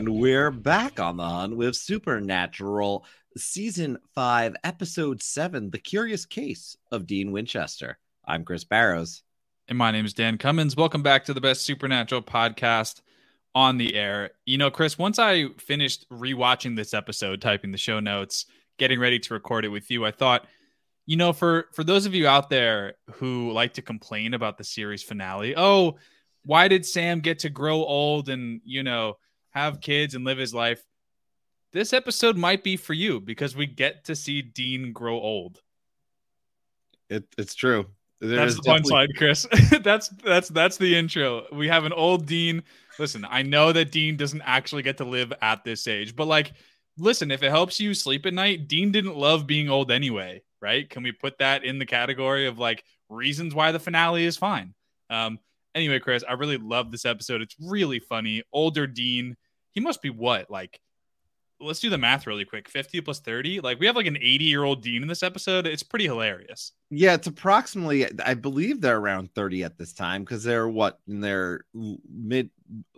[0.00, 3.04] And we're back on the hunt with Supernatural
[3.36, 7.98] Season 5, Episode 7 The Curious Case of Dean Winchester.
[8.24, 9.22] I'm Chris Barrows.
[9.68, 10.74] And my name is Dan Cummins.
[10.74, 13.02] Welcome back to the best Supernatural podcast
[13.54, 14.30] on the air.
[14.46, 18.46] You know, Chris, once I finished rewatching this episode, typing the show notes,
[18.78, 20.46] getting ready to record it with you, I thought,
[21.04, 24.64] you know, for for those of you out there who like to complain about the
[24.64, 25.98] series finale, oh,
[26.46, 29.18] why did Sam get to grow old and, you know,
[29.50, 30.82] have kids and live his life?
[31.72, 35.60] This episode might be for you because we get to see Dean grow old.
[37.08, 37.86] It, it's true.
[38.20, 38.92] There that's the definitely...
[38.92, 39.46] punchline, Chris.
[39.82, 41.46] that's that's that's the intro.
[41.52, 42.62] We have an old Dean.
[42.98, 46.52] Listen, I know that Dean doesn't actually get to live at this age, but like,
[46.98, 50.88] listen, if it helps you sleep at night, Dean didn't love being old anyway, right?
[50.88, 54.74] Can we put that in the category of like reasons why the finale is fine?
[55.08, 55.38] Um,
[55.74, 57.42] anyway, Chris, I really love this episode.
[57.42, 58.42] It's really funny.
[58.52, 59.36] Older Dean,
[59.72, 60.80] he must be what like
[61.62, 62.68] let's do the math really quick.
[62.68, 65.66] 50 plus 30 like we have like an 80 year old dean in this episode.
[65.66, 66.72] It's pretty hilarious.
[66.90, 71.20] Yeah it's approximately i believe they're around 30 at this time because they're what in
[71.20, 72.50] their mid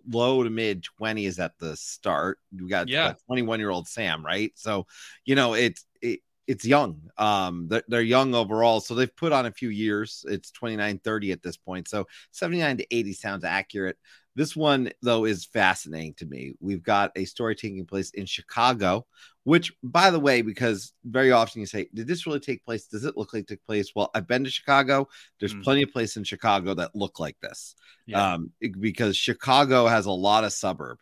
[0.08, 2.38] low to mid 20s at the start.
[2.56, 3.06] We got yeah.
[3.06, 4.52] Uh, 21 year old sam right?
[4.54, 4.86] So
[5.24, 9.46] you know it's it, it's young um they're, they're young overall so they've put on
[9.46, 13.96] a few years it's 29 30 at this point so 79 to 80 sounds accurate
[14.34, 16.54] this one, though, is fascinating to me.
[16.58, 19.06] We've got a story taking place in Chicago,
[19.44, 22.86] which, by the way, because very often you say, Did this really take place?
[22.86, 23.92] Does it look like it took place?
[23.94, 25.08] Well, I've been to Chicago.
[25.38, 25.62] There's mm.
[25.62, 27.74] plenty of places in Chicago that look like this
[28.06, 28.34] yeah.
[28.34, 30.98] um, because Chicago has a lot of suburb.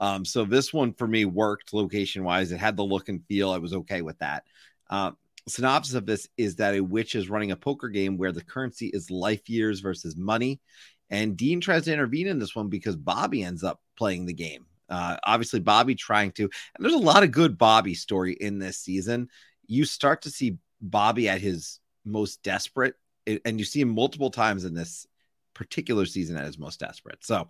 [0.00, 2.50] Um, so this one for me worked location wise.
[2.52, 3.50] It had the look and feel.
[3.50, 4.44] I was okay with that.
[4.90, 5.12] Uh,
[5.48, 8.88] synopsis of this is that a witch is running a poker game where the currency
[8.88, 10.60] is life years versus money.
[11.08, 14.66] And Dean tries to intervene in this one because Bobby ends up playing the game.
[14.88, 16.50] Uh, obviously, Bobby trying to, and
[16.84, 19.28] there's a lot of good Bobby story in this season.
[19.66, 22.94] You start to see Bobby at his most desperate,
[23.26, 25.06] and you see him multiple times in this
[25.54, 27.24] particular season at his most desperate.
[27.24, 27.48] So,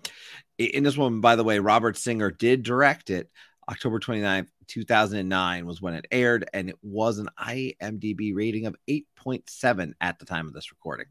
[0.59, 3.31] in this one, by the way, Robert Singer did direct it.
[3.70, 9.92] October 29th, 2009 was when it aired, and it was an IMDb rating of 8.7
[10.00, 11.06] at the time of this recording.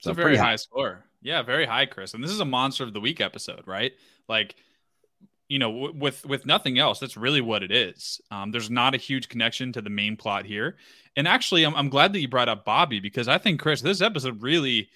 [0.00, 1.04] So, very high, high score.
[1.22, 2.14] Yeah, very high, Chris.
[2.14, 3.92] And this is a monster of the week episode, right?
[4.28, 4.54] Like,
[5.48, 8.20] you know, w- with with nothing else, that's really what it is.
[8.30, 10.76] Um, there's not a huge connection to the main plot here.
[11.16, 14.02] And actually, I'm, I'm glad that you brought up Bobby because I think Chris, this
[14.02, 14.90] episode really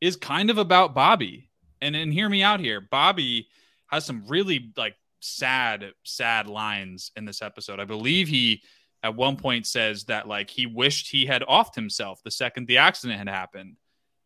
[0.00, 1.48] is kind of about Bobby.
[1.80, 2.80] And and hear me out here.
[2.80, 3.48] Bobby
[3.88, 4.94] has some really like
[5.24, 7.80] sad, sad lines in this episode.
[7.80, 8.62] I believe he
[9.02, 12.78] at one point says that like he wished he had offed himself the second the
[12.78, 13.76] accident had happened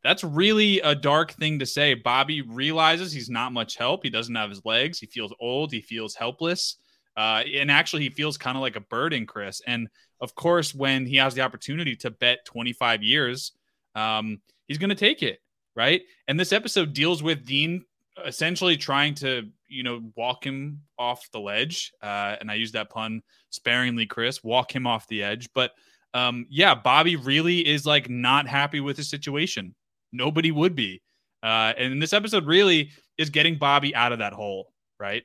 [0.03, 1.95] that's really a dark thing to say.
[1.95, 4.05] Bobby realizes he's not much help.
[4.05, 4.99] He doesn't have his legs.
[4.99, 5.73] He feels old.
[5.73, 6.77] He feels helpless.
[7.17, 9.61] Uh, and actually, he feels kind of like a burden, Chris.
[9.67, 9.89] And
[10.21, 13.53] of course, when he has the opportunity to bet 25 years,
[13.97, 15.41] um, he's going to take it,
[15.75, 16.03] right?
[16.29, 17.85] And this episode deals with Dean
[18.27, 21.93] essentially trying to, you know, walk him off the ledge.
[22.03, 25.49] Uh, and I use that pun sparingly, Chris, walk him off the edge.
[25.55, 25.73] But
[26.15, 29.75] um, yeah, Bobby really is like not happy with his situation.
[30.13, 31.03] Nobody would be.
[31.43, 35.23] Uh, and this episode really is getting Bobby out of that hole, right?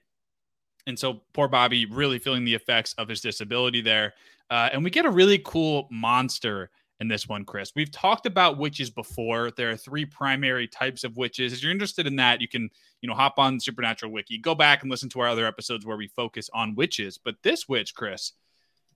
[0.86, 4.14] And so poor Bobby really feeling the effects of his disability there.
[4.50, 6.70] Uh, and we get a really cool monster
[7.04, 7.74] in this one, Chris.
[7.76, 9.52] We've talked about witches before.
[9.52, 11.52] There are three primary types of witches.
[11.52, 12.70] If you're interested in that, you can,
[13.02, 15.98] you know, hop on Supernatural Wiki, go back and listen to our other episodes where
[15.98, 17.18] we focus on witches.
[17.18, 18.32] But this witch, Chris,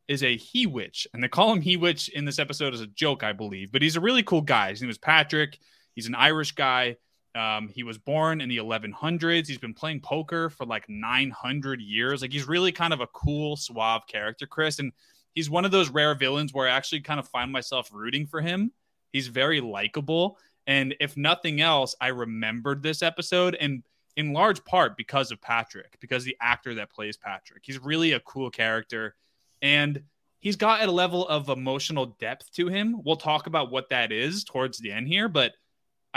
[0.08, 1.06] is a he witch.
[1.14, 3.74] And they call him he witch in this episode as a joke, I believe.
[3.74, 4.70] But he's a really cool guy.
[4.70, 5.60] His name is Patrick.
[5.94, 6.96] He's an Irish guy.
[7.38, 9.48] Um, he was born in the 1100s.
[9.48, 12.22] He's been playing poker for like 900 years.
[12.22, 14.80] Like he's really kind of a cool, suave character, Chris.
[14.80, 14.92] And
[15.36, 18.42] he's one of those rare villains where I actually kind of find myself rooting for
[18.42, 18.72] him.
[19.14, 20.40] He's very likable.
[20.66, 23.84] And if nothing else, I remembered this episode and
[24.16, 27.62] in large part because of Patrick, because the actor that plays Patrick.
[27.64, 29.16] He's really a cool character.
[29.62, 30.02] And
[30.40, 33.00] he's got a level of emotional depth to him.
[33.06, 35.54] We'll talk about what that is towards the end here, but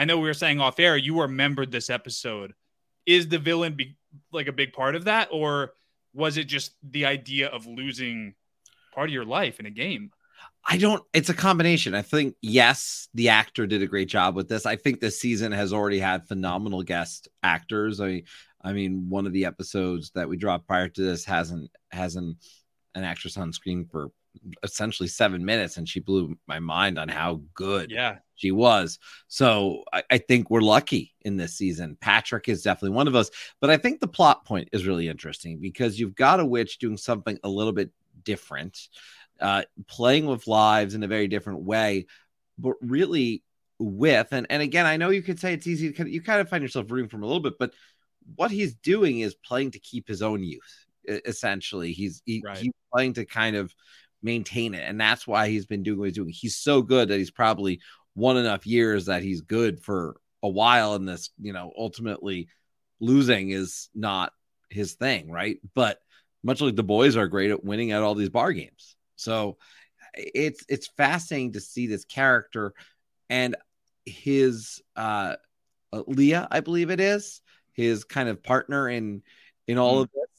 [0.00, 2.54] I know we were saying off air, you remembered this episode.
[3.04, 3.98] Is the villain be,
[4.32, 5.74] like a big part of that, or
[6.14, 8.34] was it just the idea of losing
[8.94, 10.10] part of your life in a game?
[10.66, 11.94] I don't, it's a combination.
[11.94, 14.64] I think, yes, the actor did a great job with this.
[14.64, 18.00] I think this season has already had phenomenal guest actors.
[18.00, 18.22] I,
[18.62, 22.38] I mean, one of the episodes that we dropped prior to this hasn't, hasn't
[22.94, 24.12] an actress on screen for
[24.62, 28.18] essentially seven minutes, and she blew my mind on how good yeah.
[28.34, 28.98] she was.
[29.28, 31.96] So I, I think we're lucky in this season.
[32.00, 33.30] Patrick is definitely one of us,
[33.60, 36.96] but I think the plot point is really interesting because you've got a witch doing
[36.96, 37.90] something a little bit
[38.22, 38.88] different,
[39.40, 42.06] uh, playing with lives in a very different way,
[42.58, 43.42] but really
[43.78, 46.48] with and and again, I know you could say it's easy to you kind of
[46.48, 47.72] find yourself rooting for him a little bit, but
[48.36, 50.86] what he's doing is playing to keep his own youth.
[51.06, 52.58] Essentially, he's he, right.
[52.58, 53.74] he's playing to kind of
[54.22, 56.30] maintain it, and that's why he's been doing what he's doing.
[56.30, 57.80] He's so good that he's probably
[58.14, 60.94] won enough years that he's good for a while.
[60.94, 62.48] And this, you know, ultimately
[63.00, 64.32] losing is not
[64.68, 65.58] his thing, right?
[65.74, 65.98] But
[66.42, 68.96] much like the boys are great at winning at all these bar games.
[69.16, 69.58] So
[70.14, 72.72] it's it's fascinating to see this character
[73.28, 73.56] and
[74.04, 75.36] his uh
[75.92, 77.40] Leah, I believe it is,
[77.72, 79.22] his kind of partner in
[79.66, 80.02] in all mm.
[80.02, 80.29] of this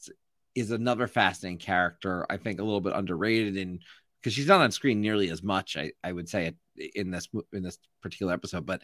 [0.56, 2.26] is another fascinating character.
[2.30, 3.80] I think a little bit underrated in
[4.20, 5.78] because she's not on screen nearly as much.
[5.78, 6.54] I, I would say
[6.96, 8.82] in this in this particular episode, but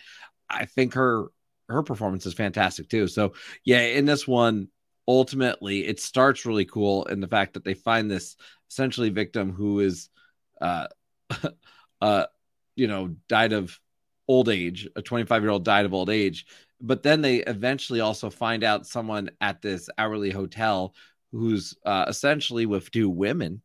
[0.50, 1.28] I think her
[1.70, 3.08] her performance is fantastic too.
[3.08, 3.34] So
[3.66, 4.70] yeah, in this one,
[5.08, 8.36] ultimately it starts really cool in the fact that they find this
[8.70, 10.10] essentially victim who is
[10.60, 10.88] uh
[12.02, 12.26] uh
[12.76, 13.80] you know died of
[14.28, 16.46] old age a 25 year old died of old age
[16.82, 20.94] but then they eventually also find out someone at this hourly hotel
[21.32, 23.62] who's uh, essentially with two women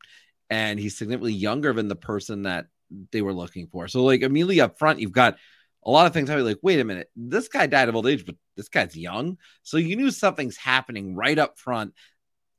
[0.50, 2.66] and he's significantly younger than the person that
[3.10, 3.88] they were looking for.
[3.88, 5.36] So like immediately up front you've got
[5.84, 8.06] a lot of things i be like wait a minute this guy died of old
[8.06, 9.38] age but this guy's young?
[9.62, 11.94] So you knew something's happening right up front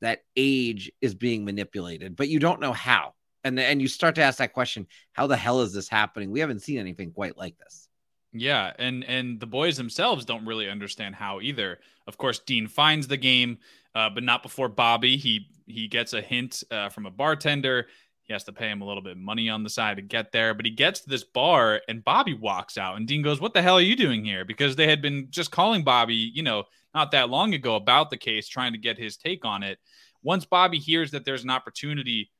[0.00, 3.14] that age is being manipulated but you don't know how.
[3.44, 6.30] And and you start to ask that question how the hell is this happening?
[6.30, 7.88] We haven't seen anything quite like this
[8.34, 11.78] yeah, and and the boys themselves don't really understand how either.
[12.08, 13.58] Of course, Dean finds the game,
[13.94, 15.16] uh, but not before Bobby.
[15.16, 17.86] He he gets a hint uh, from a bartender.
[18.24, 20.32] He has to pay him a little bit of money on the side to get
[20.32, 23.54] there, but he gets to this bar and Bobby walks out, and Dean goes, "What
[23.54, 26.64] the hell are you doing here?" Because they had been just calling Bobby, you know,
[26.92, 29.78] not that long ago about the case, trying to get his take on it.
[30.24, 32.30] Once Bobby hears that there's an opportunity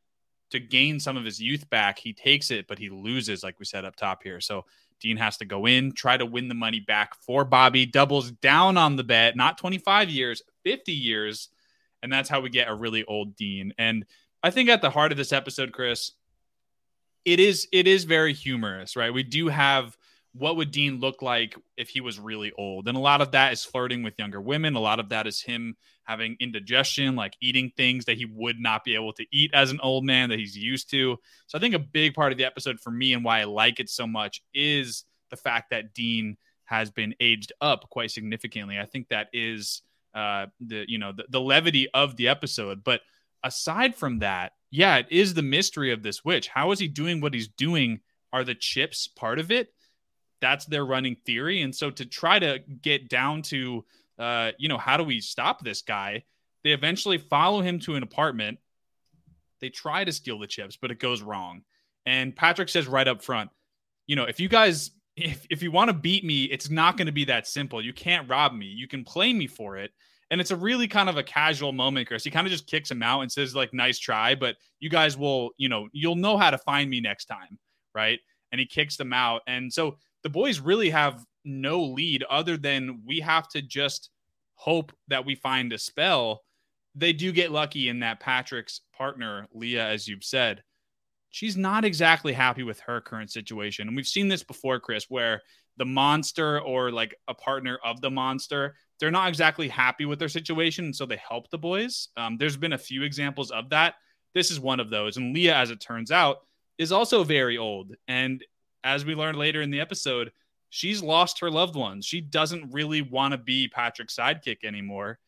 [0.51, 3.65] to gain some of his youth back, he takes it, but he loses, like we
[3.65, 4.41] said up top here.
[4.41, 4.65] So
[5.05, 8.79] Dean has to go in, try to win the money back for Bobby, doubles down
[8.79, 11.51] on the bet, not 25 years, 50 years.
[12.03, 13.75] And that's how we get a really old Dean.
[13.77, 14.07] And
[14.43, 16.13] I think at the heart of this episode, Chris,
[17.27, 19.13] it is it is very humorous, right?
[19.13, 19.95] We do have
[20.33, 22.89] what would Dean look like if he was really old?
[22.89, 24.75] And a lot of that is flirting with younger women.
[24.75, 28.85] A lot of that is him having indigestion, like eating things that he would not
[28.85, 31.17] be able to eat as an old man that he's used to.
[31.47, 33.81] So I think a big part of the episode for me and why I like
[33.81, 38.79] it so much is the fact that Dean has been aged up quite significantly.
[38.79, 39.83] I think that is
[40.15, 42.85] uh, the you know the, the levity of the episode.
[42.85, 43.01] But
[43.43, 46.49] aside from that, yeah, it is the mystery of this witch.
[46.49, 48.01] How is he doing what he's doing?
[48.33, 49.75] Are the chips part of it?
[50.45, 51.63] that's their running theory.
[51.63, 53.83] And so to try to get down to,
[54.19, 56.25] uh, you know, how do we stop this guy?
[56.63, 58.59] They eventually follow him to an apartment.
[59.61, 61.63] They try to steal the chips, but it goes wrong.
[62.07, 63.51] And Patrick says right up front,
[64.07, 67.07] you know, if you guys, if, if you want to beat me, it's not going
[67.07, 67.83] to be that simple.
[67.83, 68.67] You can't rob me.
[68.67, 69.93] You can play me for it.
[70.31, 72.25] And it's a really kind of a casual moment, Chris.
[72.25, 75.17] He kind of just kicks him out and says, like, nice try, but you guys
[75.17, 77.59] will, you know, you'll know how to find me next time.
[77.95, 78.19] Right.
[78.51, 79.43] And he kicks them out.
[79.47, 84.11] And so the boys really have no lead other than we have to just
[84.55, 86.43] hope that we find a spell.
[86.95, 90.63] They do get lucky in that Patrick's partner, Leah, as you've said,
[91.31, 93.89] she's not exactly happy with her current situation.
[93.89, 95.43] And we've seen this before, Chris, where
[95.77, 100.29] the monster or like a partner of the monster, they're not exactly happy with their
[100.29, 100.85] situation.
[100.85, 102.09] And so they help the boys.
[102.17, 103.95] Um, there's been a few examples of that.
[104.33, 105.17] This is one of those.
[105.17, 106.39] And Leah, as it turns out,
[106.79, 107.97] is also very old.
[108.07, 108.45] And
[108.85, 110.31] as we learned later in the episode,
[110.75, 112.05] she's lost her loved ones.
[112.05, 115.21] She doesn't really want to be Patrick's sidekick anymore.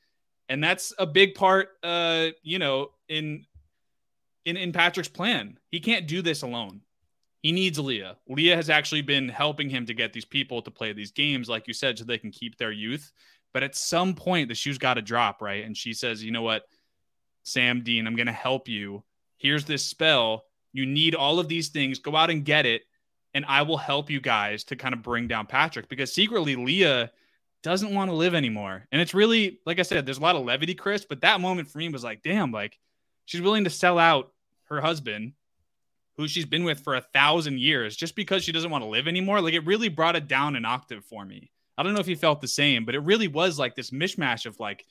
[0.48, 3.46] And that's a big part uh, you know, in
[4.44, 5.56] in in Patrick's plan.
[5.70, 6.80] He can't do this alone.
[7.42, 8.16] He needs Leah.
[8.28, 11.68] Leah has actually been helping him to get these people to play these games like
[11.68, 13.12] you said so they can keep their youth.
[13.54, 15.64] But at some point the shoe's got to drop, right?
[15.64, 16.64] And she says, "You know what?
[17.44, 19.04] Sam Dean, I'm going to help you.
[19.36, 20.42] Here's this spell.
[20.72, 22.00] You need all of these things.
[22.00, 22.82] Go out and get it."
[23.36, 27.10] And I will help you guys to kind of bring down Patrick because secretly Leah
[27.62, 28.86] doesn't want to live anymore.
[28.90, 31.68] And it's really, like I said, there's a lot of levity, Chris, but that moment
[31.68, 32.78] for me was like, damn, like
[33.26, 34.32] she's willing to sell out
[34.70, 35.34] her husband,
[36.16, 39.06] who she's been with for a thousand years, just because she doesn't want to live
[39.06, 39.42] anymore.
[39.42, 41.50] Like it really brought it down an octave for me.
[41.76, 44.46] I don't know if you felt the same, but it really was like this mishmash
[44.46, 44.86] of like,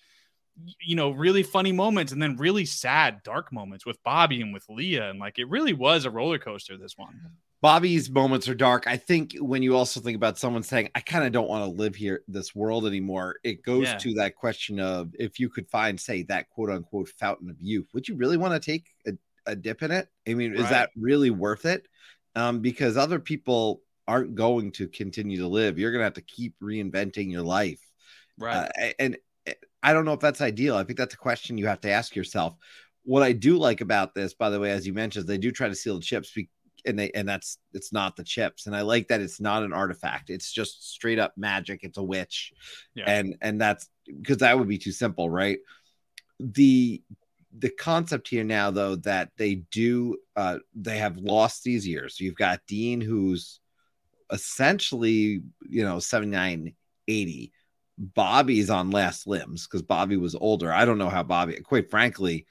[0.80, 4.70] you know, really funny moments and then really sad, dark moments with Bobby and with
[4.70, 5.10] Leah.
[5.10, 7.20] And like it really was a roller coaster, this one.
[7.62, 8.86] Bobby's moments are dark.
[8.86, 11.70] I think when you also think about someone saying, I kind of don't want to
[11.70, 13.98] live here, this world anymore, it goes yeah.
[13.98, 17.88] to that question of if you could find, say, that quote unquote fountain of youth,
[17.94, 19.14] would you really want to take a,
[19.48, 20.08] a dip in it?
[20.28, 20.60] I mean, right.
[20.60, 21.88] is that really worth it?
[22.36, 25.80] Um, because other people aren't going to continue to live.
[25.80, 27.82] You're going to have to keep reinventing your life.
[28.38, 28.70] Right.
[28.80, 29.18] Uh, and
[29.82, 30.76] I don't know if that's ideal.
[30.76, 32.56] I think that's a question you have to ask yourself.
[33.04, 35.70] What I do like about this, by the way, as you mentioned, they do try
[35.70, 36.32] to seal the chips
[36.86, 38.66] and they and that's it's not the chips.
[38.66, 40.30] And i like that it's not an artifact.
[40.30, 41.82] It's just straight up magic.
[41.84, 42.54] It's a witch.
[42.94, 43.06] Yeah.
[43.08, 45.60] and and that's because that would be too simple right?
[46.40, 47.02] The
[47.58, 52.20] the concept here now though that they do uh they have lost these years.
[52.20, 53.60] You've got dean who's
[54.32, 56.74] essentially you know 79
[57.08, 57.52] 80
[57.98, 60.72] bobby's on last limbs because bobby was older.
[60.72, 62.46] I don't know how bobby quite frankly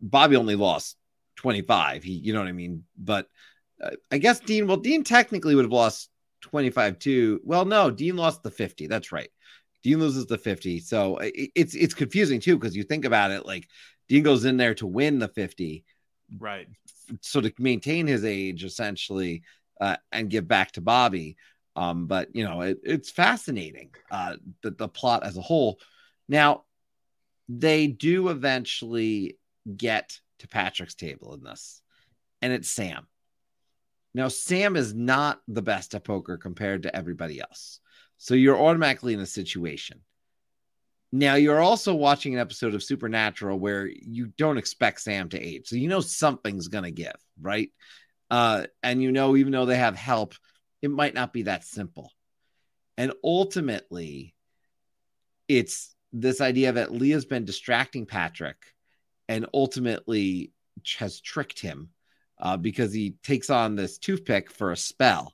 [0.00, 0.96] bobby only lost
[1.36, 2.84] 25 he you know what i mean?
[2.96, 3.26] But
[4.10, 6.10] I guess Dean, well, Dean technically would have lost
[6.42, 7.40] 25 2.
[7.44, 8.86] Well, no, Dean lost the 50.
[8.86, 9.30] That's right.
[9.82, 10.80] Dean loses the 50.
[10.80, 13.68] So it's it's confusing too, because you think about it like
[14.08, 15.84] Dean goes in there to win the 50.
[16.38, 16.68] Right.
[17.20, 19.42] So to maintain his age essentially
[19.80, 21.36] uh, and give back to Bobby.
[21.74, 25.78] Um, but you know, it, it's fascinating, uh, the, the plot as a whole.
[26.28, 26.64] Now,
[27.48, 29.38] they do eventually
[29.76, 31.80] get to Patrick's table in this,
[32.40, 33.06] and it's Sam.
[34.14, 37.80] Now, Sam is not the best at poker compared to everybody else.
[38.18, 40.00] So you're automatically in a situation.
[41.10, 45.68] Now, you're also watching an episode of Supernatural where you don't expect Sam to age.
[45.68, 47.70] So you know something's going to give, right?
[48.30, 50.34] Uh, and you know, even though they have help,
[50.80, 52.10] it might not be that simple.
[52.96, 54.34] And ultimately,
[55.48, 58.56] it's this idea that Leah's been distracting Patrick
[59.28, 60.52] and ultimately
[60.98, 61.90] has tricked him
[62.42, 65.32] uh, because he takes on this toothpick for a spell.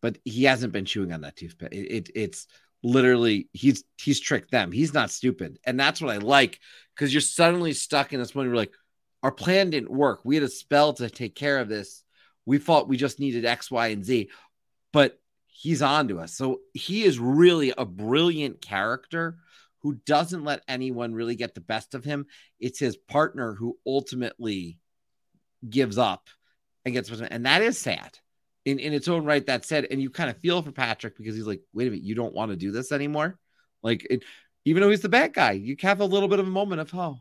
[0.00, 1.72] But he hasn't been chewing on that toothpick.
[1.72, 2.46] It, it, it's
[2.82, 4.70] literally he's he's tricked them.
[4.70, 6.60] He's not stupid, and that's what I like
[6.94, 8.50] because you're suddenly stuck in this moment.
[8.50, 8.74] You're like,
[9.22, 10.20] our plan didn't work.
[10.24, 12.04] We had a spell to take care of this.
[12.46, 14.28] We thought we just needed X, Y, and Z,
[14.92, 16.36] but he's on to us.
[16.36, 19.38] So he is really a brilliant character
[19.80, 22.26] who doesn't let anyone really get the best of him.
[22.60, 24.78] It's his partner who ultimately
[25.68, 26.28] gives up
[26.84, 28.18] and gets and that is sad
[28.64, 29.44] in, in its own right.
[29.46, 32.04] That said and you kind of feel for patrick because he's like wait a minute
[32.04, 33.38] you don't want to do this anymore?
[33.82, 34.24] Like it,
[34.64, 36.94] even though he's the bad guy you have a little bit of a moment of
[36.94, 37.18] oh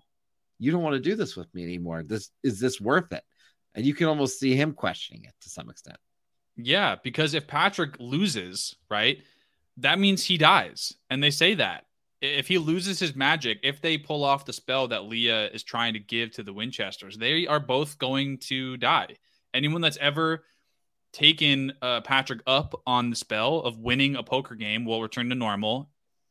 [0.59, 2.03] you don't want to do this with me anymore.
[2.03, 3.23] This is this worth it?
[3.75, 5.97] And you can almost see him questioning it to some extent.
[6.55, 9.19] Yeah because if patrick loses right
[9.77, 10.93] that means he dies.
[11.09, 11.85] And they say that
[12.23, 15.93] if he loses his magic, if they pull off the spell that Leah is trying
[15.93, 19.17] to give to the Winchesters, they are both going to die.
[19.53, 20.45] Anyone that's ever
[21.11, 25.35] taken uh, Patrick up on the spell of winning a poker game will return to
[25.35, 25.89] normal,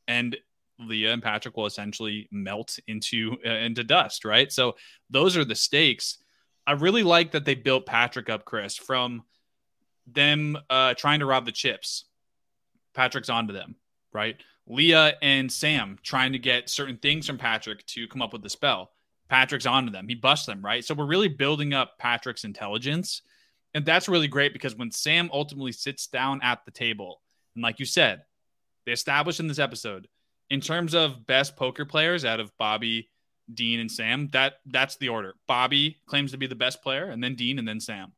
[0.08, 0.34] and
[0.78, 4.24] Leah and Patrick will essentially melt into uh, into dust.
[4.24, 4.50] Right.
[4.50, 4.76] So
[5.10, 6.18] those are the stakes.
[6.66, 9.24] I really like that they built Patrick up, Chris, from
[10.06, 12.06] them uh, trying to rob the chips.
[12.94, 13.76] Patrick's onto them,
[14.12, 14.36] right?
[14.66, 18.50] Leah and Sam trying to get certain things from Patrick to come up with the
[18.50, 18.90] spell.
[19.28, 20.08] Patrick's onto them.
[20.08, 20.84] He busts them, right?
[20.84, 23.22] So we're really building up Patrick's intelligence.
[23.74, 27.22] And that's really great because when Sam ultimately sits down at the table,
[27.54, 28.22] and like you said,
[28.84, 30.08] they established in this episode,
[30.50, 33.08] in terms of best poker players out of Bobby,
[33.52, 35.34] Dean, and Sam, that that's the order.
[35.48, 38.12] Bobby claims to be the best player, and then Dean, and then Sam.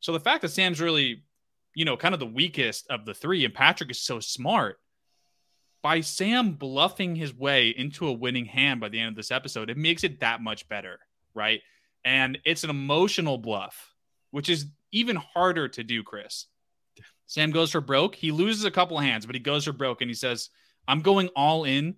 [0.00, 1.22] So the fact that Sam's really,
[1.74, 4.80] you know, kind of the weakest of the three, and Patrick is so smart,
[5.88, 9.70] by Sam bluffing his way into a winning hand by the end of this episode,
[9.70, 11.00] it makes it that much better,
[11.32, 11.62] right?
[12.04, 13.94] And it's an emotional bluff,
[14.30, 16.44] which is even harder to do, Chris.
[17.24, 18.14] Sam goes for broke.
[18.14, 20.50] He loses a couple of hands, but he goes for broke and he says,
[20.86, 21.94] I'm going all in.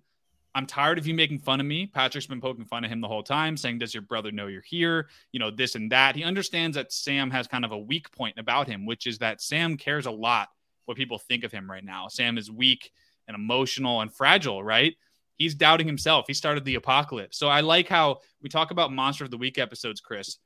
[0.55, 1.85] I'm tired of you making fun of me.
[1.85, 4.61] Patrick's been poking fun of him the whole time, saying, Does your brother know you're
[4.61, 5.09] here?
[5.33, 6.15] You know, this and that.
[6.15, 9.41] He understands that Sam has kind of a weak point about him, which is that
[9.41, 10.47] Sam cares a lot
[10.85, 12.07] what people think of him right now.
[12.07, 12.93] Sam is weak
[13.31, 14.95] and emotional and fragile, right?
[15.37, 16.25] He's doubting himself.
[16.27, 17.37] He started the apocalypse.
[17.37, 20.37] So I like how we talk about Monster of the Week episodes, Chris.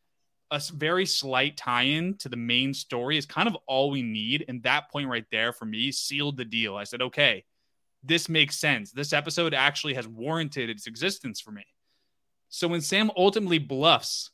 [0.52, 4.46] A very slight tie in to the main story is kind of all we need.
[4.48, 6.76] And that point right there for me sealed the deal.
[6.76, 7.44] I said, okay,
[8.04, 8.92] this makes sense.
[8.92, 11.66] This episode actually has warranted its existence for me.
[12.50, 14.30] So when Sam ultimately bluffs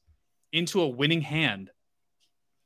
[0.52, 1.72] into a winning hand,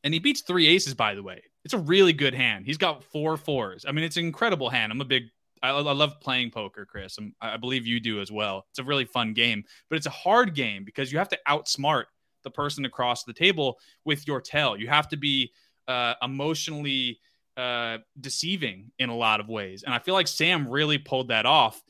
[0.04, 2.66] and he beats three aces, by the way, it's a really good hand.
[2.66, 3.86] He's got four fours.
[3.88, 4.92] I mean, it's an incredible hand.
[4.92, 5.24] I'm a big
[5.62, 7.18] I, I love playing poker, Chris.
[7.18, 8.66] I'm, i believe you do as well.
[8.70, 12.06] It's a really fun game, but it's a hard game because you have to outsmart
[12.44, 14.78] the person across the table with your tell.
[14.78, 15.52] You have to be
[15.88, 17.20] uh, emotionally
[17.58, 21.46] uh, deceiving in a lot of ways, and I feel like Sam really pulled that
[21.46, 21.82] off,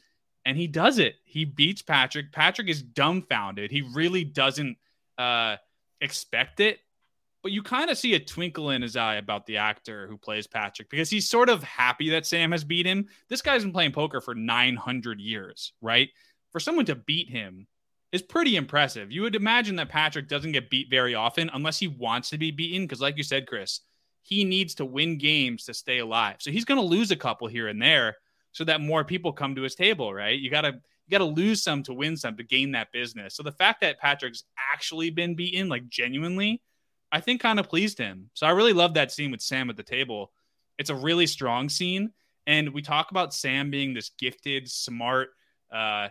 [0.46, 1.16] and he does it.
[1.24, 2.32] He beats Patrick.
[2.32, 3.72] Patrick is dumbfounded.
[3.72, 4.78] He really doesn't
[5.18, 5.58] uh,
[6.02, 6.80] expect it,
[7.46, 10.48] but you kind of see a twinkle in his eye about the actor who plays
[10.48, 13.06] Patrick because he's sort of happy that Sam has beat him.
[13.30, 16.10] This guy's been playing poker for 900 years, right?
[16.50, 17.68] For someone to beat him
[18.12, 19.12] is pretty impressive.
[19.12, 22.50] You would imagine that Patrick doesn't get beat very often unless he wants to be
[22.50, 23.82] beaten because like you said, Chris,
[24.24, 26.38] he needs to win games to stay alive.
[26.40, 28.16] So he's going to lose a couple here and there
[28.54, 30.40] so that more people come to his table, right?
[30.40, 33.36] You got to you got to lose some to win some to gain that business.
[33.36, 36.64] So the fact that Patrick's actually been beaten like genuinely
[37.16, 38.30] I think kind of pleased him.
[38.34, 40.34] So I really love that scene with Sam at the table.
[40.78, 42.12] It's a really strong scene.
[42.46, 45.30] And we talk about Sam being this gifted, smart,
[45.74, 46.10] uh,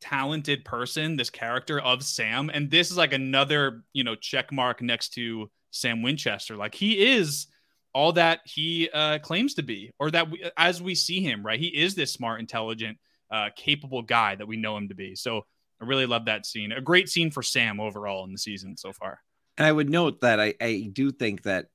[0.00, 2.50] talented person, this character of Sam.
[2.54, 6.56] And this is like another, you know, check mark next to Sam Winchester.
[6.56, 7.46] Like he is
[7.92, 11.60] all that he uh, claims to be, or that we, as we see him, right?
[11.60, 12.96] He is this smart, intelligent,
[13.30, 15.14] uh, capable guy that we know him to be.
[15.14, 15.42] So
[15.82, 16.72] I really love that scene.
[16.72, 19.20] A great scene for Sam overall in the season so far.
[19.58, 21.66] And I would note that I, I do think that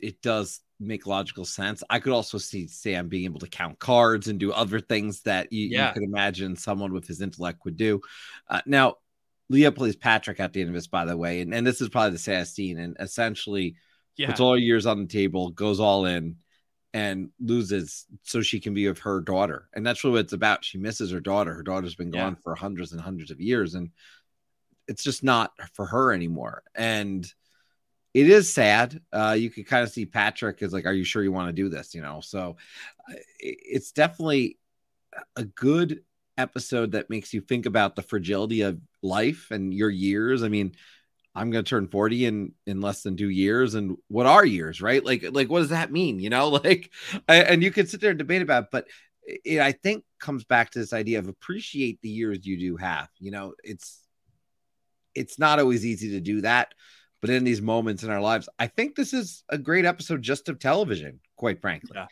[0.00, 1.84] it does make logical sense.
[1.88, 5.52] I could also see Sam being able to count cards and do other things that
[5.52, 5.88] you, yeah.
[5.88, 8.00] you could imagine someone with his intellect would do.
[8.48, 8.96] Uh, now,
[9.50, 11.90] Leah plays Patrick at the end of this, by the way, and, and this is
[11.90, 12.78] probably the saddest scene.
[12.78, 13.76] And essentially,
[14.16, 14.28] yeah.
[14.28, 16.36] puts all years on the table, goes all in,
[16.94, 19.68] and loses so she can be with her daughter.
[19.74, 20.64] And that's really what it's about.
[20.64, 21.52] She misses her daughter.
[21.52, 22.42] Her daughter's been gone yeah.
[22.42, 23.90] for hundreds and hundreds of years, and
[24.88, 26.62] it's just not for her anymore.
[26.74, 27.26] And
[28.12, 29.00] it is sad.
[29.12, 31.62] Uh, you can kind of see Patrick is like, "Are you sure you want to
[31.62, 32.56] do this?" You know, so
[33.10, 34.58] uh, it's definitely
[35.36, 36.02] a good
[36.36, 40.42] episode that makes you think about the fragility of life and your years.
[40.42, 40.74] I mean,
[41.34, 44.80] I'm going to turn 40 in in less than 2 years and what are years,
[44.80, 45.04] right?
[45.04, 46.48] Like like what does that mean, you know?
[46.64, 46.92] Like
[47.28, 48.86] and you can sit there and debate about it, but
[49.26, 53.08] it I think comes back to this idea of appreciate the years you do have.
[53.18, 54.03] You know, it's
[55.14, 56.74] it's not always easy to do that.
[57.20, 60.50] But in these moments in our lives, I think this is a great episode just
[60.50, 61.92] of television, quite frankly.
[61.94, 62.06] Yeah.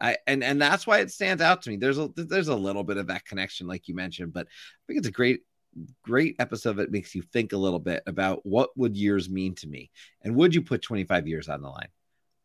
[0.00, 1.76] I, and and that's why it stands out to me.
[1.76, 4.98] There's a there's a little bit of that connection, like you mentioned, but I think
[4.98, 5.40] it's a great
[6.02, 9.66] great episode that makes you think a little bit about what would years mean to
[9.66, 9.90] me,
[10.22, 11.88] and would you put 25 years on the line?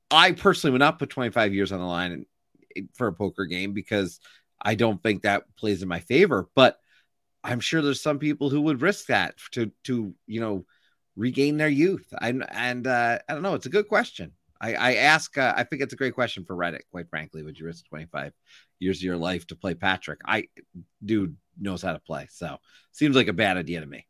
[0.10, 2.26] I personally would not put 25 years on the line
[2.76, 4.20] eh, for a poker game because
[4.62, 6.48] I don't think that plays in my favor.
[6.56, 6.78] But
[7.44, 10.66] I'm sure there's some people who would risk that to to you know
[11.16, 12.08] regain their youth.
[12.22, 13.56] And and uh, I don't know.
[13.56, 14.32] It's a good question.
[14.62, 15.38] I, I ask.
[15.38, 16.82] Uh, I think it's a great question for Reddit.
[16.92, 18.34] Quite frankly, would you risk 25
[18.80, 20.20] years of your life to play Patrick?
[20.26, 20.48] I
[21.04, 22.58] dude knows how to play, so
[22.92, 24.08] seems like a bad idea to me.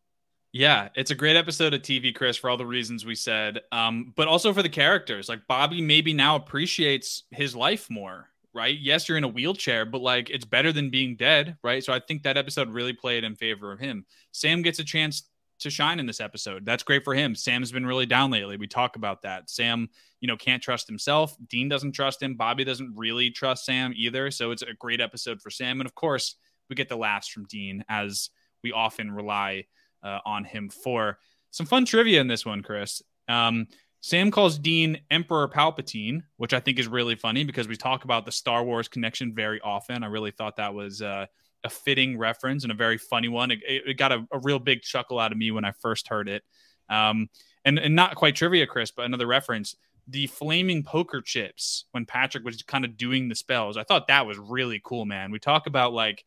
[0.51, 4.13] Yeah, it's a great episode of TV, Chris, for all the reasons we said, um,
[4.15, 5.27] but also for the characters.
[5.27, 8.77] Like Bobby, maybe now appreciates his life more right?
[8.79, 11.83] Yes, you're in a wheelchair, but like it's better than being dead, right?
[11.83, 14.05] So I think that episode really played in favor of him.
[14.31, 15.23] Sam gets a chance
[15.59, 16.65] to shine in this episode.
[16.65, 17.35] That's great for him.
[17.35, 18.57] Sam's been really down lately.
[18.57, 19.49] We talk about that.
[19.49, 19.89] Sam,
[20.19, 21.35] you know, can't trust himself.
[21.47, 22.35] Dean doesn't trust him.
[22.35, 24.29] Bobby doesn't really trust Sam either.
[24.29, 25.79] So it's a great episode for Sam.
[25.79, 26.35] And of course,
[26.69, 28.29] we get the laughs from Dean as
[28.63, 29.65] we often rely
[30.03, 31.17] uh, on him for.
[31.51, 33.01] Some fun trivia in this one, Chris.
[33.27, 33.67] Um,
[34.05, 38.25] Sam calls Dean Emperor Palpatine, which I think is really funny because we talk about
[38.25, 40.03] the Star Wars connection very often.
[40.03, 41.25] I really thought that was uh,
[41.63, 43.49] a fitting reference and a very funny one.
[43.49, 46.27] It, it got a, a, real big chuckle out of me when I first heard
[46.27, 46.43] it.
[46.89, 47.29] Um,
[47.63, 49.73] and, and not quite trivia, Chris, but another reference
[50.09, 53.77] the flaming poker chips when Patrick was kind of doing the spells.
[53.77, 55.31] I thought that was really cool, man.
[55.31, 56.25] We talk about like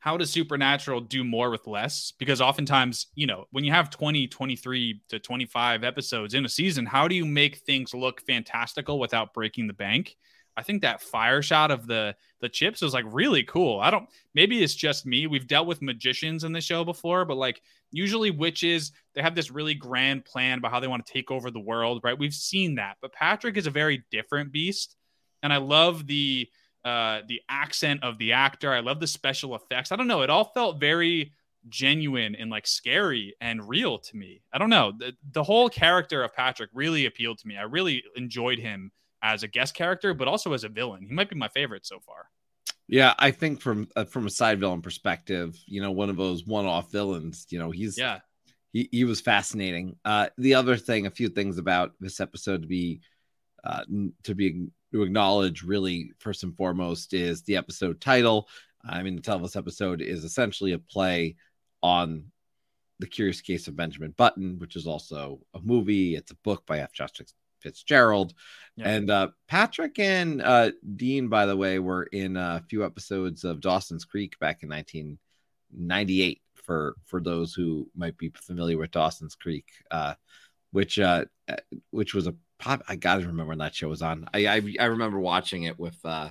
[0.00, 2.12] how does supernatural do more with less?
[2.18, 6.86] Because oftentimes you know when you have 20 23 to 25 episodes in a season
[6.86, 10.16] how do you make things look fantastical without breaking the bank?
[10.56, 13.78] I think that fire shot of the the chips was like really cool.
[13.80, 15.26] I don't maybe it's just me.
[15.26, 19.50] We've dealt with magicians in the show before but like usually witches they have this
[19.50, 22.18] really grand plan about how they want to take over the world right?
[22.18, 24.96] We've seen that but patrick is a very different beast
[25.42, 26.48] and i love the
[26.84, 28.72] uh, the accent of the actor.
[28.72, 29.92] I love the special effects.
[29.92, 30.22] I don't know.
[30.22, 31.32] It all felt very
[31.68, 34.42] genuine and like scary and real to me.
[34.52, 34.92] I don't know.
[34.98, 37.56] The, the whole character of Patrick really appealed to me.
[37.56, 41.04] I really enjoyed him as a guest character, but also as a villain.
[41.06, 42.28] He might be my favorite so far.
[42.88, 46.44] Yeah, I think from uh, from a side villain perspective, you know, one of those
[46.44, 48.18] one-off villains, you know, he's yeah,
[48.72, 49.96] he, he was fascinating.
[50.04, 53.00] Uh, the other thing, a few things about this episode to be
[53.62, 53.84] uh,
[54.24, 58.48] to be to acknowledge, really, first and foremost, is the episode title.
[58.88, 61.36] I mean, the title of this episode is essentially a play
[61.82, 62.24] on
[62.98, 66.16] the Curious Case of Benjamin Button, which is also a movie.
[66.16, 66.92] It's a book by F.
[66.92, 68.34] Justice Fitzgerald.
[68.76, 68.88] Yeah.
[68.88, 73.60] And uh, Patrick and uh, Dean, by the way, were in a few episodes of
[73.60, 76.40] Dawson's Creek back in 1998.
[76.62, 80.14] For for those who might be familiar with Dawson's Creek, uh,
[80.72, 81.24] which uh,
[81.90, 82.82] which was a pop.
[82.88, 84.28] I gotta remember when that show was on.
[84.32, 86.30] I I, I remember watching it with uh,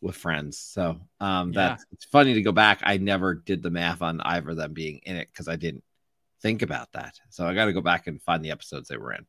[0.00, 0.58] with friends.
[0.58, 1.68] So um, yeah.
[1.68, 2.80] that's it's funny to go back.
[2.82, 5.84] I never did the math on either of them being in it because I didn't
[6.42, 7.18] think about that.
[7.30, 9.26] So I got to go back and find the episodes they were in.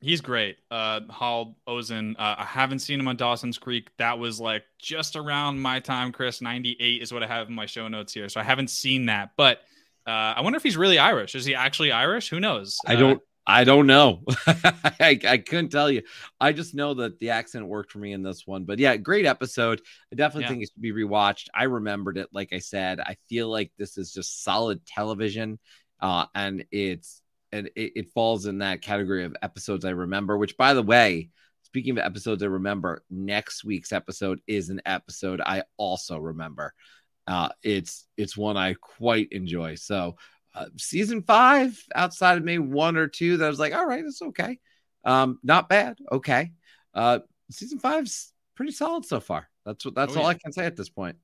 [0.00, 0.56] He's great.
[0.70, 2.14] Uh, Hal Ozsan.
[2.18, 3.90] Uh, I haven't seen him on Dawson's Creek.
[3.98, 6.40] That was like just around my time, Chris.
[6.40, 8.28] 98 is what I have in my show notes here.
[8.28, 9.32] So I haven't seen that.
[9.36, 9.58] But
[10.06, 11.34] uh, I wonder if he's really Irish.
[11.34, 12.30] Is he actually Irish?
[12.30, 12.78] Who knows?
[12.86, 13.20] I don't.
[13.48, 14.22] I don't know.
[14.46, 16.02] I, I, couldn't tell you.
[16.38, 18.64] I just know that the accent worked for me in this one.
[18.64, 19.80] But yeah, great episode.
[20.12, 20.48] I definitely yeah.
[20.50, 21.46] think it should be rewatched.
[21.54, 22.28] I remembered it.
[22.30, 25.58] Like I said, I feel like this is just solid television.
[25.98, 30.58] Uh, and it's and it, it falls in that category of episodes I remember, which
[30.58, 31.30] by the way,
[31.62, 36.74] speaking of episodes I remember, next week's episode is an episode I also remember.
[37.26, 39.76] Uh, it's it's one I quite enjoy.
[39.76, 40.16] So
[40.58, 44.04] uh, season five, outside of maybe one or two, that I was like, all right,
[44.04, 44.58] it's okay,
[45.04, 46.50] um, not bad, okay.
[46.94, 49.48] Uh, season five's pretty solid so far.
[49.64, 50.30] That's what that's oh, all yeah.
[50.30, 51.16] I can say at this point.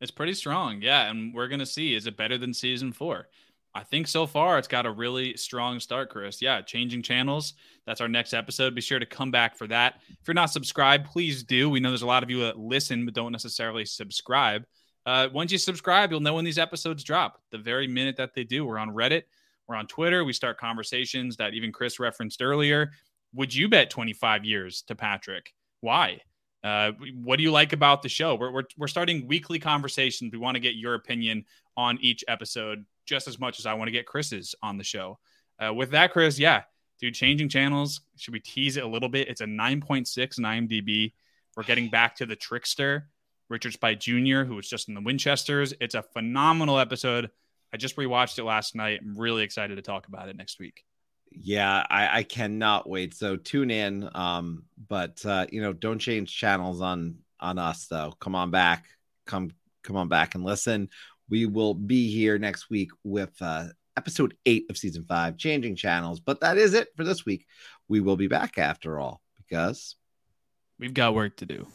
[0.00, 3.28] It's pretty strong, yeah, and we're gonna see is it better than season four?
[3.74, 6.42] I think so far it's got a really strong start, Chris.
[6.42, 7.54] Yeah, changing channels.
[7.86, 8.74] That's our next episode.
[8.74, 9.94] Be sure to come back for that.
[10.10, 11.70] If you're not subscribed, please do.
[11.70, 14.64] We know there's a lot of you that listen but don't necessarily subscribe.
[15.04, 17.40] Uh, once you subscribe, you'll know when these episodes drop.
[17.50, 19.24] The very minute that they do, we're on Reddit,
[19.68, 20.24] we're on Twitter.
[20.24, 22.92] We start conversations that even Chris referenced earlier.
[23.34, 25.54] Would you bet 25 years to Patrick?
[25.80, 26.20] Why?
[26.62, 28.36] Uh, what do you like about the show?
[28.36, 30.32] We're, we're, we're starting weekly conversations.
[30.32, 31.44] We want to get your opinion
[31.76, 35.18] on each episode just as much as I want to get Chris's on the show.
[35.58, 36.62] Uh, with that, Chris, yeah,
[37.00, 38.02] dude, changing channels.
[38.16, 39.28] Should we tease it a little bit?
[39.28, 41.12] It's a 9.6 in IMDb.
[41.56, 43.08] We're getting back to the trickster,
[43.52, 45.74] Richard Speight Jr., who was just in the Winchesters.
[45.80, 47.30] It's a phenomenal episode.
[47.72, 49.00] I just rewatched it last night.
[49.02, 50.84] I'm really excited to talk about it next week.
[51.30, 53.14] Yeah, I, I cannot wait.
[53.14, 54.08] So tune in.
[54.14, 58.12] Um, but uh, you know, don't change channels on on us though.
[58.20, 58.86] Come on back.
[59.26, 60.88] Come come on back and listen
[61.32, 63.64] we will be here next week with uh,
[63.96, 66.20] episode eight of season five, changing channels.
[66.20, 67.46] But that is it for this week.
[67.88, 69.96] We will be back after all because
[70.78, 71.66] we've got work to do.